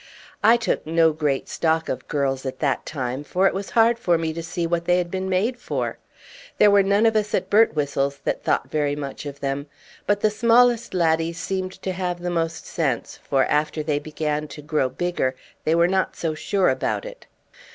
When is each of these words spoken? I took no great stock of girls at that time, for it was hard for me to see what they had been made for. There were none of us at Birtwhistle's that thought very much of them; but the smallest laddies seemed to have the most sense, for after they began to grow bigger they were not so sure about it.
I 0.43 0.57
took 0.57 0.87
no 0.87 1.13
great 1.13 1.47
stock 1.47 1.87
of 1.87 2.07
girls 2.07 2.43
at 2.43 2.57
that 2.57 2.87
time, 2.87 3.23
for 3.23 3.45
it 3.45 3.53
was 3.53 3.69
hard 3.77 3.99
for 3.99 4.17
me 4.17 4.33
to 4.33 4.41
see 4.41 4.65
what 4.65 4.85
they 4.85 4.97
had 4.97 5.11
been 5.11 5.29
made 5.29 5.59
for. 5.59 5.99
There 6.57 6.71
were 6.71 6.81
none 6.81 7.05
of 7.05 7.15
us 7.15 7.35
at 7.35 7.51
Birtwhistle's 7.51 8.17
that 8.23 8.43
thought 8.43 8.71
very 8.71 8.95
much 8.95 9.27
of 9.27 9.41
them; 9.41 9.67
but 10.07 10.21
the 10.21 10.31
smallest 10.31 10.95
laddies 10.95 11.37
seemed 11.37 11.73
to 11.83 11.91
have 11.91 12.19
the 12.19 12.31
most 12.31 12.65
sense, 12.65 13.17
for 13.21 13.45
after 13.45 13.83
they 13.83 13.99
began 13.99 14.47
to 14.47 14.63
grow 14.63 14.89
bigger 14.89 15.35
they 15.65 15.75
were 15.75 15.87
not 15.87 16.15
so 16.15 16.33
sure 16.33 16.69
about 16.69 17.05
it. 17.05 17.27